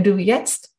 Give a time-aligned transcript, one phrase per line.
[0.00, 0.74] Wenn du jetzt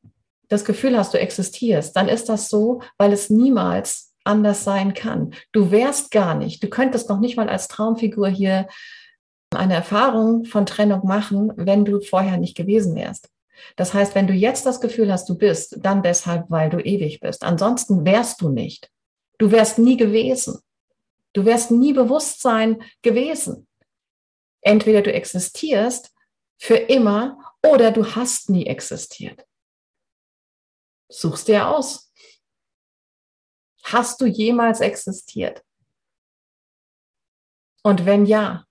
[0.50, 5.36] das Gefühl hast, du existierst, dann ist das so, weil es niemals anders sein kann.
[5.52, 8.68] Du wärst gar nicht, du könntest noch nicht mal als Traumfigur hier
[9.56, 13.30] eine Erfahrung von Trennung machen, wenn du vorher nicht gewesen wärst.
[13.76, 17.20] Das heißt, wenn du jetzt das Gefühl hast, du bist, dann deshalb, weil du ewig
[17.20, 17.44] bist.
[17.44, 18.90] Ansonsten wärst du nicht.
[19.38, 20.62] Du wärst nie gewesen.
[21.34, 23.68] Du wärst nie Bewusstsein gewesen.
[24.62, 26.12] Entweder du existierst
[26.62, 29.48] für immer oder du hast nie existiert.
[31.10, 32.14] Suchst dir aus.
[33.84, 35.66] Hast du jemals existiert?
[37.82, 38.68] Und wenn ja,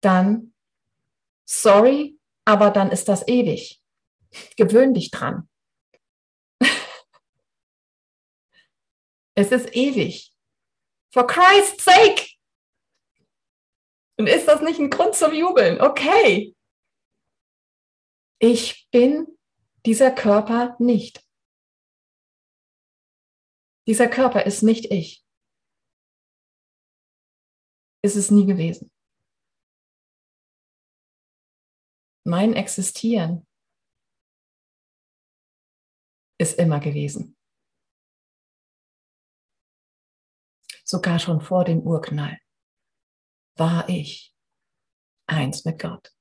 [0.00, 0.54] dann
[1.44, 3.82] sorry, aber dann ist das ewig.
[4.56, 5.50] Gewöhn dich dran.
[9.34, 10.32] es ist ewig.
[11.12, 12.41] For Christ's sake!
[14.18, 15.80] Und ist das nicht ein Grund zum Jubeln?
[15.80, 16.54] Okay.
[18.38, 19.38] Ich bin
[19.86, 21.24] dieser Körper nicht.
[23.86, 25.24] Dieser Körper ist nicht ich.
[28.04, 28.90] Ist es nie gewesen.
[32.24, 33.46] Mein Existieren
[36.38, 37.36] ist immer gewesen.
[40.84, 42.41] Sogar schon vor dem Urknall
[43.56, 44.34] war ich
[45.26, 46.12] eins mit Gott.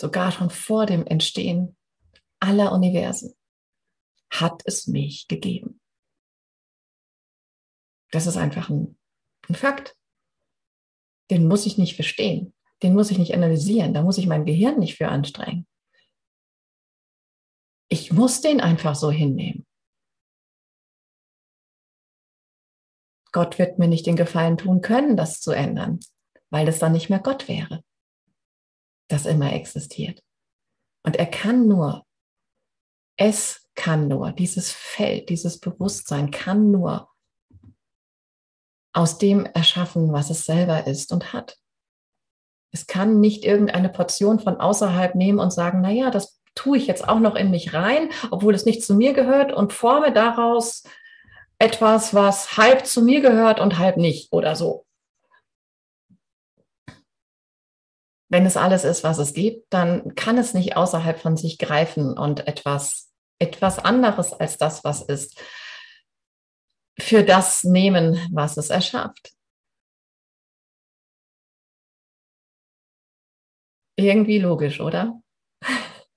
[0.00, 1.76] Sogar schon vor dem Entstehen
[2.40, 3.34] aller Universen
[4.30, 5.80] hat es mich gegeben.
[8.10, 8.98] Das ist einfach ein,
[9.48, 9.96] ein Fakt.
[11.30, 14.78] Den muss ich nicht verstehen den muss ich nicht analysieren, da muss ich mein Gehirn
[14.78, 15.66] nicht für anstrengen.
[17.88, 19.66] Ich muss den einfach so hinnehmen.
[23.30, 26.00] Gott wird mir nicht den Gefallen tun können, das zu ändern,
[26.52, 27.82] weil es dann nicht mehr Gott wäre,
[29.08, 30.22] das immer existiert.
[31.02, 32.04] Und er kann nur,
[33.16, 37.08] es kann nur, dieses Feld, dieses Bewusstsein kann nur
[38.94, 41.56] aus dem erschaffen, was es selber ist und hat.
[42.70, 46.86] Es kann nicht irgendeine Portion von außerhalb nehmen und sagen, na ja, das tue ich
[46.86, 50.84] jetzt auch noch in mich rein, obwohl es nicht zu mir gehört und forme daraus
[51.58, 54.84] etwas, was halb zu mir gehört und halb nicht oder so.
[58.32, 62.16] Wenn es alles ist, was es gibt, dann kann es nicht außerhalb von sich greifen
[62.16, 65.38] und etwas, etwas anderes als das, was ist,
[66.98, 69.34] für das nehmen, was es erschafft.
[73.96, 75.20] Irgendwie logisch, oder?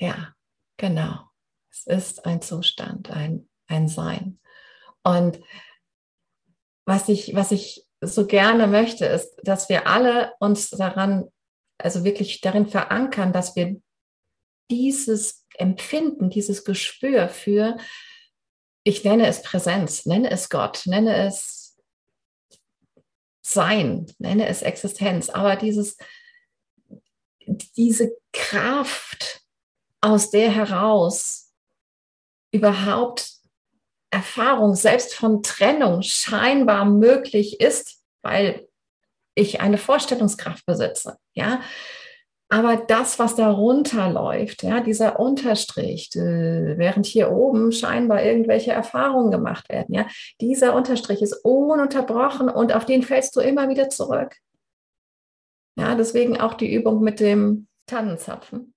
[0.00, 0.34] Ja,
[0.78, 1.30] genau.
[1.70, 4.40] Es ist ein Zustand, ein, ein Sein.
[5.04, 5.38] Und
[6.84, 11.30] was ich, was ich so gerne möchte, ist, dass wir alle uns daran,
[11.78, 13.80] also wirklich darin verankern, dass wir
[14.70, 17.76] dieses Empfinden, dieses Gespür für,
[18.84, 21.78] ich nenne es Präsenz, nenne es Gott, nenne es
[23.44, 25.96] sein, nenne es Existenz, aber dieses,
[27.76, 29.42] diese Kraft,
[30.02, 31.54] aus der heraus
[32.50, 33.41] überhaupt
[34.12, 38.68] Erfahrung selbst von Trennung scheinbar möglich ist, weil
[39.34, 41.60] ich eine Vorstellungskraft besitze, ja,
[42.52, 49.30] aber das, was darunter läuft, ja, dieser Unterstrich, äh, während hier oben scheinbar irgendwelche Erfahrungen
[49.30, 50.06] gemacht werden, ja,
[50.38, 54.36] dieser Unterstrich ist ununterbrochen und auf den fällst du immer wieder zurück.
[55.78, 58.71] Ja, deswegen auch die Übung mit dem Tannenzapfen.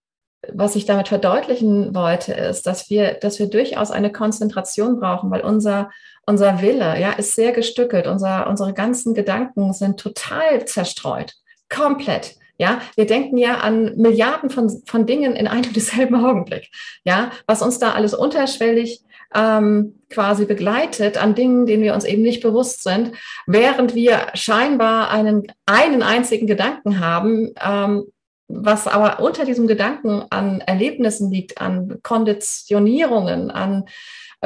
[0.54, 5.42] Was ich damit verdeutlichen wollte, ist, dass wir, dass wir durchaus eine Konzentration brauchen, weil
[5.42, 5.90] unser,
[6.26, 8.08] unser Wille, ja, ist sehr gestückelt.
[8.08, 11.34] Unser, unsere ganzen Gedanken sind total zerstreut.
[11.70, 12.36] Komplett.
[12.58, 16.70] Ja, wir denken ja an Milliarden von, von Dingen in einem desselben Augenblick.
[17.04, 19.02] Ja, was uns da alles unterschwellig
[19.34, 23.12] ähm, quasi begleitet an Dingen, denen wir uns eben nicht bewusst sind,
[23.48, 28.06] während wir scheinbar einen, einen einzigen Gedanken haben, ähm,
[28.48, 33.86] was aber unter diesem Gedanken an Erlebnissen liegt, an Konditionierungen, an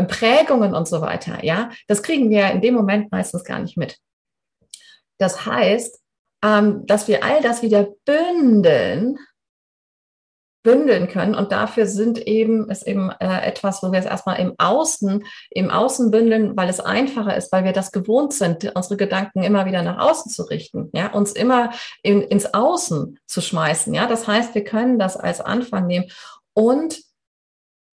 [0.07, 1.43] Prägungen und so weiter.
[1.43, 3.97] Ja, das kriegen wir in dem Moment meistens gar nicht mit.
[5.17, 5.99] Das heißt,
[6.43, 9.17] ähm, dass wir all das wieder bündeln,
[10.61, 11.35] bündeln können.
[11.35, 15.69] Und dafür sind eben, ist eben äh, etwas, wo wir es erstmal im Außen, im
[15.69, 19.81] Außen bündeln, weil es einfacher ist, weil wir das gewohnt sind, unsere Gedanken immer wieder
[19.81, 21.71] nach außen zu richten, ja, uns immer
[22.03, 23.93] in, ins Außen zu schmeißen.
[23.93, 26.11] Ja, das heißt, wir können das als Anfang nehmen
[26.53, 26.99] und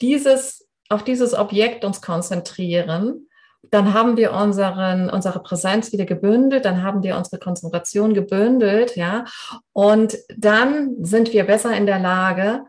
[0.02, 3.28] dieses, auf dieses Objekt uns konzentrieren
[3.72, 9.26] dann haben wir unseren, unsere Präsenz wieder gebündelt, dann haben wir unsere Konzentration gebündelt, ja,
[9.74, 12.64] und dann sind wir besser in der Lage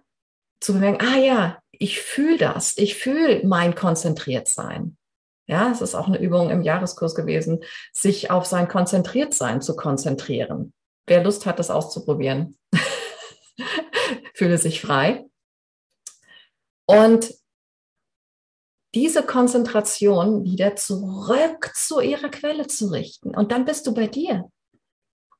[0.61, 4.97] zu bemerken, ah ja, ich fühle das, ich fühle mein Konzentriertsein.
[5.49, 7.63] Ja, es ist auch eine Übung im Jahreskurs gewesen,
[7.93, 10.73] sich auf sein Konzentriertsein zu konzentrieren.
[11.07, 12.59] Wer Lust hat, das auszuprobieren,
[14.35, 15.25] fühle sich frei.
[16.87, 17.33] Und
[18.97, 23.37] diese Konzentration wieder zurück zu ihrer Quelle zu richten.
[23.37, 24.51] Und dann bist du bei dir.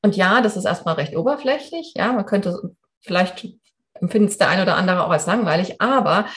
[0.03, 1.93] Und ja, das ist erstmal recht oberflächlich.
[1.95, 3.47] Ja, man könnte vielleicht
[3.95, 6.27] empfindet es der eine oder andere auch als langweilig, aber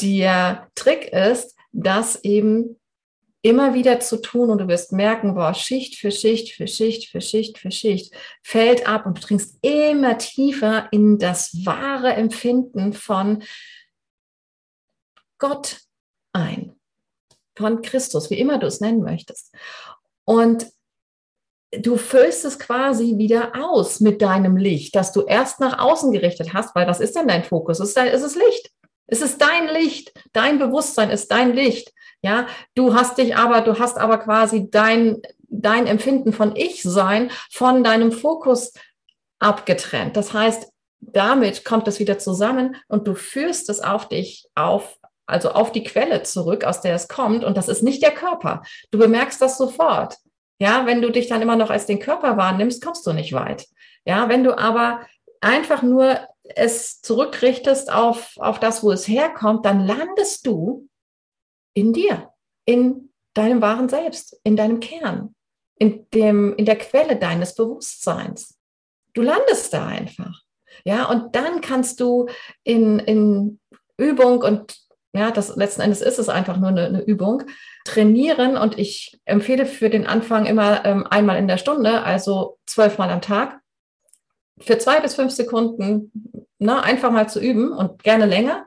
[0.00, 2.80] der Trick ist, das eben
[3.42, 7.20] immer wieder zu tun und du wirst merken, boah, Schicht für Schicht für Schicht für
[7.20, 13.42] Schicht für Schicht fällt ab und du dringst immer tiefer in das wahre Empfinden von
[15.36, 15.76] Gott
[16.32, 16.76] ein.
[17.56, 19.54] Von Christus, wie immer du es nennen möchtest.
[20.24, 20.66] Und
[21.72, 26.52] du füllst es quasi wieder aus mit deinem Licht, das du erst nach außen gerichtet
[26.52, 27.80] hast, weil was ist denn dein Fokus?
[27.80, 28.70] Es ist, es Licht.
[29.06, 30.12] Es ist dein Licht.
[30.32, 31.92] Dein Bewusstsein ist dein Licht.
[32.22, 37.82] Ja, du hast dich aber, du hast aber quasi dein, dein Empfinden von Ich-Sein von
[37.82, 38.72] deinem Fokus
[39.38, 40.16] abgetrennt.
[40.16, 44.98] Das heißt, damit kommt es wieder zusammen und du führst es auf dich auf,
[45.30, 47.44] also auf die Quelle zurück, aus der es kommt.
[47.44, 48.62] Und das ist nicht der Körper.
[48.90, 50.16] Du bemerkst das sofort.
[50.60, 53.66] Ja, wenn du dich dann immer noch als den Körper wahrnimmst, kommst du nicht weit.
[54.04, 55.00] Ja, wenn du aber
[55.40, 60.88] einfach nur es zurückrichtest auf, auf das, wo es herkommt, dann landest du
[61.74, 62.30] in dir,
[62.64, 65.34] in deinem wahren Selbst, in deinem Kern,
[65.78, 68.58] in dem, in der Quelle deines Bewusstseins.
[69.14, 70.42] Du landest da einfach.
[70.84, 72.28] Ja, und dann kannst du
[72.64, 73.60] in, in
[73.96, 74.79] Übung und
[75.12, 77.42] ja, das letzten Endes ist es einfach nur eine, eine Übung.
[77.84, 83.10] Trainieren und ich empfehle für den Anfang immer ähm, einmal in der Stunde, also zwölfmal
[83.10, 83.60] am Tag,
[84.60, 86.12] für zwei bis fünf Sekunden
[86.60, 88.66] na, ne, einfach mal zu üben und gerne länger,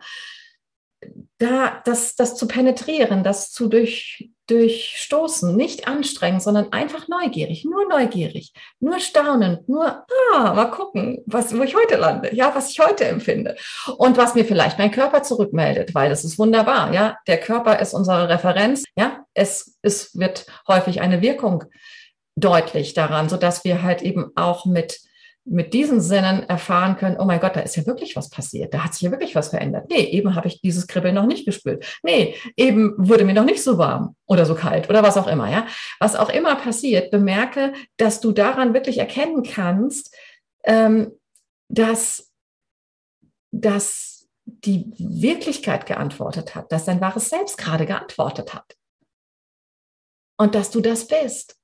[1.37, 7.87] da das, das zu penetrieren, das zu durch, durchstoßen, nicht anstrengend, sondern einfach neugierig, nur
[7.87, 12.79] neugierig, nur staunend, nur, ah, mal gucken, was, wo ich heute lande, ja, was ich
[12.79, 13.55] heute empfinde.
[13.97, 17.93] Und was mir vielleicht mein Körper zurückmeldet, weil das ist wunderbar, ja, der Körper ist
[17.93, 21.63] unsere Referenz, ja, es, es wird häufig eine Wirkung
[22.35, 24.99] deutlich daran, so dass wir halt eben auch mit
[25.45, 28.85] mit diesen Sinnen erfahren können, oh mein Gott, da ist ja wirklich was passiert, da
[28.85, 29.89] hat sich ja wirklich was verändert.
[29.89, 31.85] Nee, eben habe ich dieses Kribbeln noch nicht gespürt.
[32.01, 35.51] Nee, eben wurde mir noch nicht so warm oder so kalt oder was auch immer,
[35.51, 35.67] ja.
[35.99, 40.15] Was auch immer passiert, bemerke, dass du daran wirklich erkennen kannst,
[40.63, 41.11] ähm,
[41.67, 42.31] dass,
[43.51, 48.77] dass die Wirklichkeit geantwortet hat, dass dein wahres Selbst gerade geantwortet hat.
[50.37, 51.57] Und dass du das bist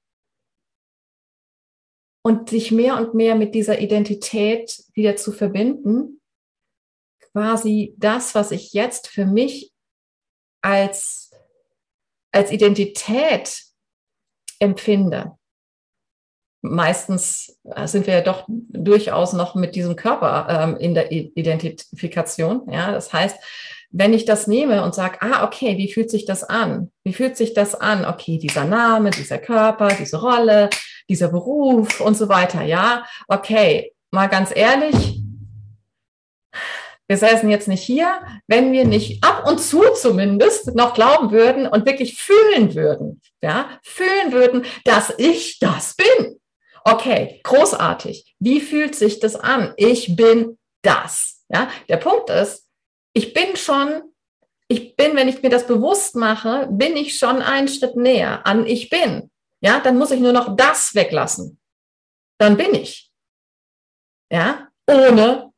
[2.21, 6.21] und sich mehr und mehr mit dieser Identität wieder zu verbinden,
[7.31, 9.71] quasi das, was ich jetzt für mich
[10.61, 11.31] als,
[12.31, 13.63] als Identität
[14.59, 15.37] empfinde.
[16.61, 22.69] Meistens äh, sind wir ja doch durchaus noch mit diesem Körper ähm, in der Identifikation.
[22.69, 23.37] Ja, das heißt,
[23.91, 26.91] wenn ich das nehme und sage, ah, okay, wie fühlt sich das an?
[27.03, 28.05] Wie fühlt sich das an?
[28.05, 30.69] Okay, dieser Name, dieser Körper, diese Rolle,
[31.09, 32.63] dieser Beruf und so weiter.
[32.63, 35.19] Ja, okay, mal ganz ehrlich,
[37.09, 41.65] wir säßen jetzt nicht hier, wenn wir nicht ab und zu zumindest noch glauben würden
[41.65, 46.39] und wirklich fühlen würden, ja, fühlen würden, dass ich das bin.
[46.83, 48.35] Okay, großartig.
[48.39, 49.73] Wie fühlt sich das an?
[49.75, 51.43] Ich bin das.
[51.51, 52.67] Ja, der Punkt ist,
[53.13, 54.03] ich bin schon,
[54.67, 58.67] ich bin, wenn ich mir das bewusst mache, bin ich schon einen Schritt näher an
[58.67, 59.28] ich bin.
[59.61, 61.59] Ja, dann muss ich nur noch das weglassen.
[62.39, 63.11] Dann bin ich.
[64.31, 65.51] Ja, ohne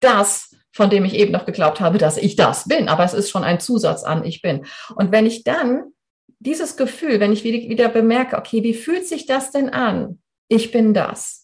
[0.00, 2.88] das, von dem ich eben noch geglaubt habe, dass ich das bin.
[2.88, 4.66] Aber es ist schon ein Zusatz an ich bin.
[4.96, 5.92] Und wenn ich dann
[6.40, 10.20] dieses Gefühl, wenn ich wieder, bemerke, okay, wie fühlt sich das denn an?
[10.48, 11.42] Ich bin das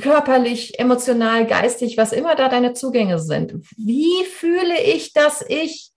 [0.00, 3.54] körperlich, emotional, geistig, was immer da deine Zugänge sind.
[3.76, 5.91] Wie fühle ich, dass ich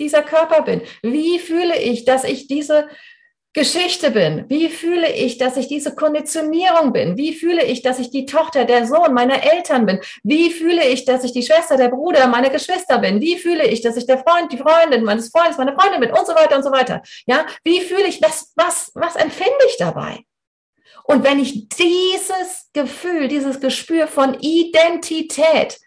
[0.00, 0.82] dieser Körper bin?
[1.02, 2.88] Wie fühle ich, dass ich diese
[3.56, 4.44] Geschichte bin?
[4.50, 7.16] Wie fühle ich, dass ich diese Konditionierung bin?
[7.16, 9.98] Wie fühle ich, dass ich die Tochter, der Sohn meiner Eltern bin?
[10.22, 13.18] Wie fühle ich, dass ich die Schwester, der Bruder meiner Geschwister bin?
[13.22, 16.26] Wie fühle ich, dass ich der Freund, die Freundin meines Freundes, meine Freundin bin und
[16.26, 17.00] so weiter und so weiter?
[17.26, 20.20] Ja, wie fühle ich, was, was, was empfinde ich dabei?
[21.04, 25.78] Und wenn ich dieses Gefühl, dieses Gespür von Identität,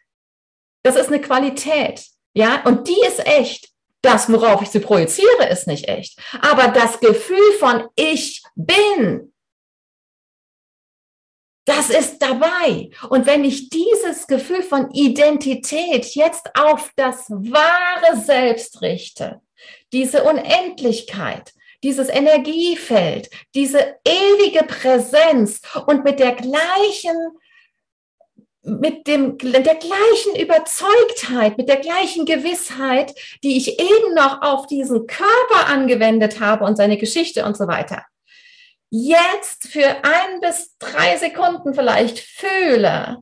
[0.81, 3.68] das ist eine Qualität, ja, und die ist echt.
[4.01, 6.19] Das, worauf ich sie projiziere, ist nicht echt.
[6.41, 9.33] Aber das Gefühl von ich bin,
[11.65, 12.89] das ist dabei.
[13.09, 19.41] Und wenn ich dieses Gefühl von Identität jetzt auf das wahre Selbst richte,
[19.93, 21.53] diese Unendlichkeit,
[21.83, 27.37] dieses Energiefeld, diese ewige Präsenz und mit der gleichen
[28.63, 33.13] mit dem, der gleichen Überzeugtheit, mit der gleichen Gewissheit,
[33.43, 38.05] die ich eben noch auf diesen Körper angewendet habe und seine Geschichte und so weiter,
[38.89, 43.19] jetzt für ein bis drei Sekunden vielleicht fühle,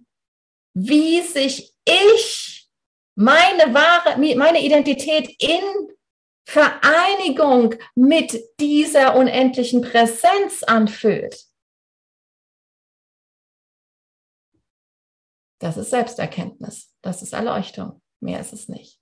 [0.74, 2.68] wie sich ich,
[3.16, 5.64] meine wahre, meine Identität in
[6.46, 11.47] Vereinigung mit dieser unendlichen Präsenz anfühlt.
[15.60, 16.94] Das ist Selbsterkenntnis.
[17.02, 18.02] Das ist Erleuchtung.
[18.20, 19.00] Mehr ist es nicht.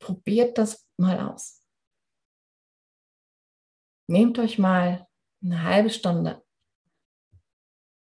[0.00, 1.62] Probiert das mal aus.
[4.08, 5.06] Nehmt euch mal
[5.42, 6.42] eine halbe Stunde.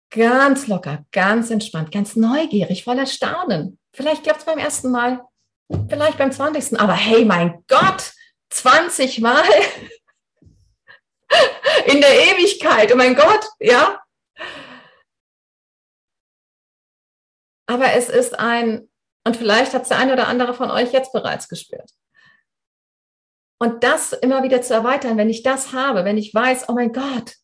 [0.09, 3.79] Ganz locker, ganz entspannt, ganz neugierig, voller Staunen.
[3.93, 5.25] Vielleicht klappt es beim ersten Mal,
[5.89, 6.79] vielleicht beim 20.
[6.79, 8.14] Aber hey, mein Gott,
[8.65, 9.43] 20 Mal
[11.85, 12.91] in der Ewigkeit.
[12.91, 14.01] Oh mein Gott, ja.
[17.67, 18.89] Aber es ist ein
[19.23, 21.91] und vielleicht hat es der eine oder andere von euch jetzt bereits gespürt.
[23.59, 26.91] Und das immer wieder zu erweitern, wenn ich das habe, wenn ich weiß, oh mein
[26.91, 27.35] Gott,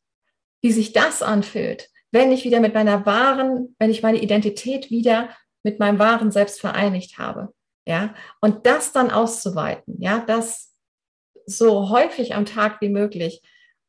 [0.64, 5.30] wie sich das anfühlt, wenn ich wieder mit meiner wahren, wenn ich meine Identität wieder
[5.64, 7.54] mit meinem wahren Selbst vereinigt habe.
[7.88, 10.71] Ja, und das dann auszuweiten, ja, das
[11.58, 13.42] so häufig am Tag wie möglich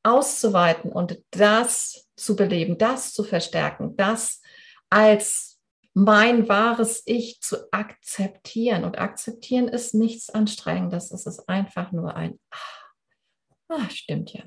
[0.03, 4.43] auszuweiten und das zu beleben, das zu verstärken, das
[4.91, 5.53] als
[5.95, 8.85] mein wahres Ich zu akzeptieren.
[8.85, 11.11] Und akzeptieren ist nichts Anstrengendes.
[11.13, 14.43] Es ist einfach nur ein, ah, ah, stimmt ja,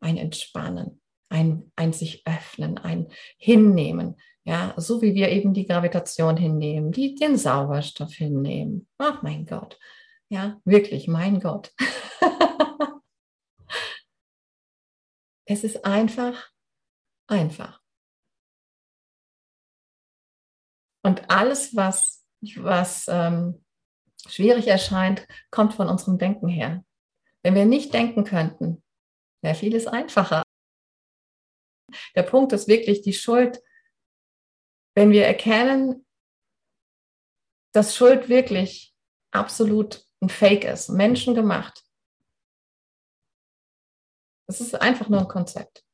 [0.00, 4.16] ein Entspannen, ein, ein sich öffnen, ein Hinnehmen.
[4.44, 8.88] Ja, so wie wir eben die Gravitation hinnehmen, die den Sauerstoff hinnehmen.
[8.96, 9.78] Ach mein Gott.
[10.30, 11.72] Ja, wirklich, mein Gott.
[15.48, 16.50] es ist einfach,
[17.26, 17.82] einfach.
[21.02, 22.26] Und alles, was,
[22.56, 23.64] was ähm,
[24.26, 26.84] schwierig erscheint, kommt von unserem Denken her.
[27.42, 28.84] Wenn wir nicht denken könnten,
[29.42, 30.42] wäre vieles einfacher.
[32.14, 33.62] Der Punkt ist wirklich die Schuld,
[34.94, 36.06] wenn wir erkennen,
[37.72, 38.94] dass Schuld wirklich
[39.30, 41.87] absolut ein Fake ist, menschengemacht.
[44.48, 45.84] Es ist einfach nur ein Konzept.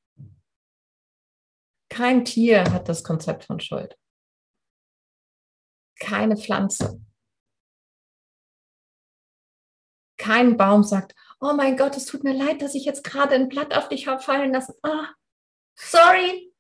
[1.91, 3.97] Kein Tier hat das Konzept von Schuld
[6.05, 7.01] keine Pflanze.
[10.17, 13.49] Kein Baum sagt, oh mein Gott, es tut mir leid, dass ich jetzt gerade ein
[13.49, 14.75] Blatt auf dich habe fallen lassen.
[14.83, 15.05] Oh,
[15.75, 16.53] sorry.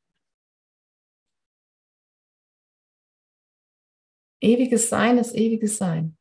[4.40, 6.18] Ewiges Sein ist ewiges Sein.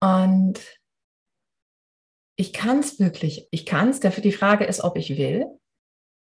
[0.00, 0.77] Und
[2.40, 5.44] ich kann es wirklich, ich kann es, die Frage ist, ob ich will.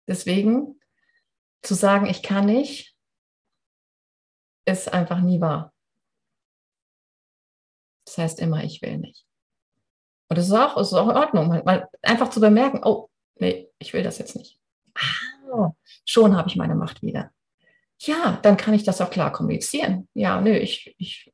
[0.08, 0.80] Deswegen
[1.62, 2.96] zu sagen, ich kann nicht,
[4.64, 5.74] ist einfach nie wahr.
[8.06, 9.26] Das heißt immer, ich will nicht.
[10.30, 13.92] Und das ist auch, ist auch in Ordnung, mal einfach zu bemerken, oh, nee, ich
[13.92, 14.58] will das jetzt nicht.
[14.94, 15.72] Ah,
[16.06, 17.30] schon habe ich meine Macht wieder.
[17.98, 20.08] Ja, dann kann ich das auch klar kommunizieren.
[20.14, 21.30] Ja, nö, ich, ich,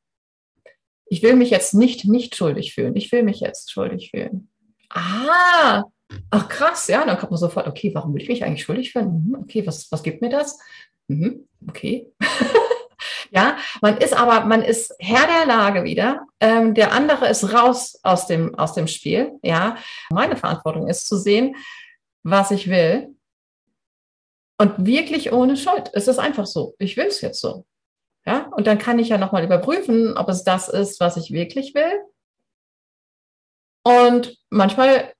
[1.05, 2.97] ich will mich jetzt nicht nicht schuldig fühlen.
[2.97, 4.49] Ich will mich jetzt schuldig fühlen.
[4.89, 5.83] Ah,
[6.29, 9.25] ach krass, ja, dann kommt man sofort, okay, warum will ich mich eigentlich schuldig fühlen?
[9.27, 10.59] Mhm, okay, was, was gibt mir das?
[11.07, 12.11] Mhm, okay.
[13.31, 16.25] Ja, man ist aber, man ist Herr der Lage wieder.
[16.39, 19.33] Ähm, der andere ist raus aus dem, aus dem Spiel.
[19.43, 19.77] Ja,
[20.09, 21.55] meine Verantwortung ist zu sehen,
[22.23, 23.15] was ich will.
[24.59, 25.91] Und wirklich ohne Schuld.
[25.93, 26.75] Es ist einfach so.
[26.79, 27.65] Ich will es jetzt so.
[28.25, 31.75] Ja, und dann kann ich ja nochmal überprüfen, ob es das ist, was ich wirklich
[31.75, 32.01] will.
[34.07, 35.13] Und manchmal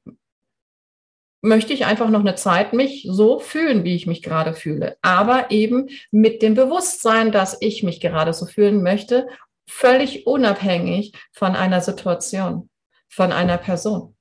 [1.42, 4.98] möchte ich einfach noch eine Zeit mich so fühlen, wie ich mich gerade fühle.
[5.02, 9.28] Aber eben mit dem Bewusstsein, dass ich mich gerade so fühlen möchte,
[9.70, 12.70] völlig unabhängig von einer Situation,
[13.10, 14.16] von einer Person.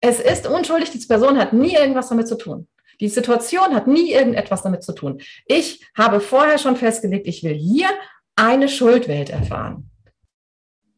[0.00, 2.68] Es ist unschuldig, diese Person hat nie irgendwas damit zu tun.
[3.00, 5.22] Die Situation hat nie irgendetwas damit zu tun.
[5.46, 7.88] Ich habe vorher schon festgelegt, ich will hier
[8.36, 9.90] eine Schuldwelt erfahren.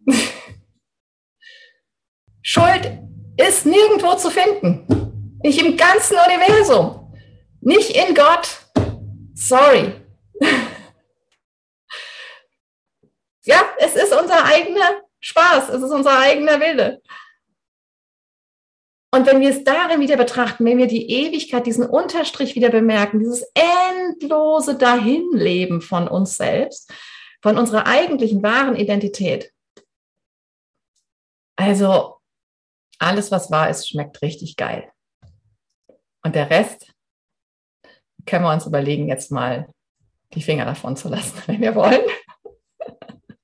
[2.43, 2.99] Schuld
[3.37, 5.39] ist nirgendwo zu finden.
[5.43, 7.13] Nicht im ganzen Universum.
[7.61, 8.67] Nicht in Gott.
[9.35, 9.93] Sorry.
[13.45, 17.01] ja, es ist unser eigener Spaß, es ist unser eigener Wille.
[19.15, 23.19] Und wenn wir es darin wieder betrachten, wenn wir die Ewigkeit, diesen Unterstrich wieder bemerken,
[23.21, 26.91] dieses endlose Dahinleben von uns selbst,
[27.43, 29.53] von unserer eigentlichen wahren Identität.
[31.57, 32.22] Also
[33.03, 34.91] alles, was wahr ist, schmeckt richtig geil.
[36.23, 36.93] Und der Rest
[38.27, 39.69] können wir uns überlegen, jetzt mal
[40.35, 42.03] die Finger davon zu lassen, wenn wir wollen.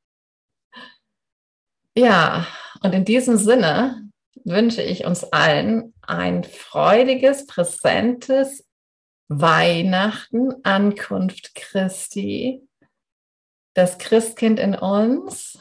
[1.96, 2.46] ja,
[2.82, 4.08] und in diesem Sinne
[4.44, 8.66] wünsche ich uns allen ein freudiges, präsentes
[9.28, 12.62] Weihnachten, Ankunft Christi.
[13.74, 15.58] Das Christkind in uns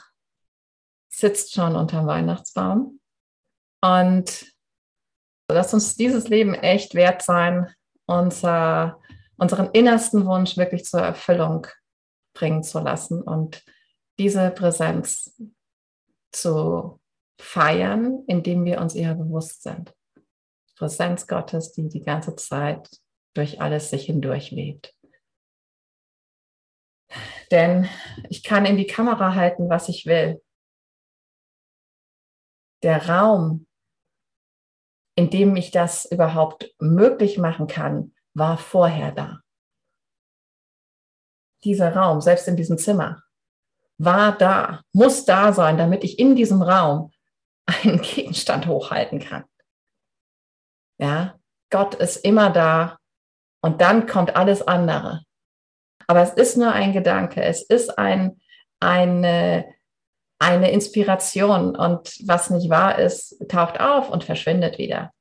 [1.10, 2.97] sitzt schon unterm Weihnachtsbaum.
[3.82, 4.54] Und
[5.50, 7.74] lass uns dieses Leben echt wert sein,
[8.06, 9.00] unser,
[9.38, 11.68] unseren innersten Wunsch wirklich zur Erfüllung
[12.34, 13.64] bringen zu lassen und
[14.20, 15.36] diese Präsenz
[16.32, 17.00] zu
[17.40, 19.94] feiern, indem wir uns ihrer bewusst sind.
[20.76, 22.90] Präsenz Gottes, die die ganze Zeit
[23.34, 24.96] durch alles sich hindurch lebt.
[27.52, 27.88] Denn
[28.30, 30.44] ich kann in die Kamera halten, was ich will.
[32.84, 33.67] Der Raum,
[35.18, 39.42] in dem ich das überhaupt möglich machen kann, war vorher da.
[41.64, 43.24] Dieser Raum, selbst in diesem Zimmer,
[43.98, 47.12] war da, muss da sein, damit ich in diesem Raum
[47.66, 49.44] einen Gegenstand hochhalten kann.
[51.00, 51.40] Ja,
[51.72, 53.00] Gott ist immer da
[53.62, 55.24] und dann kommt alles andere.
[56.06, 58.40] Aber es ist nur ein Gedanke, es ist ein,
[58.80, 59.66] eine,
[60.40, 65.12] eine Inspiration und was nicht wahr ist, taucht auf und verschwindet wieder.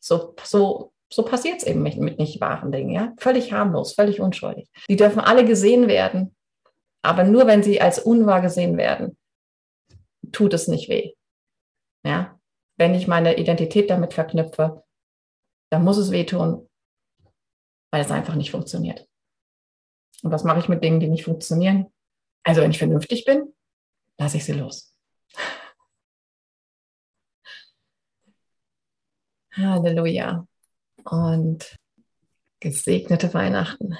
[0.00, 3.12] So, so, so passiert es eben mit, mit nicht wahren Dingen, ja.
[3.18, 4.68] Völlig harmlos, völlig unschuldig.
[4.88, 6.34] Die dürfen alle gesehen werden,
[7.02, 9.16] aber nur wenn sie als unwahr gesehen werden,
[10.32, 11.12] tut es nicht weh.
[12.04, 12.38] Ja,
[12.76, 14.82] wenn ich meine Identität damit verknüpfe,
[15.70, 16.68] dann muss es wehtun,
[17.92, 19.06] weil es einfach nicht funktioniert.
[20.22, 21.86] Und was mache ich mit Dingen, die nicht funktionieren?
[22.42, 23.52] Also wenn ich vernünftig bin,
[24.20, 24.94] lasse ich sie los.
[29.52, 30.46] Halleluja.
[31.04, 31.76] Und
[32.60, 33.96] gesegnete Weihnachten.